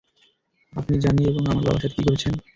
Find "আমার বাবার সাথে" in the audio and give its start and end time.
1.45-1.95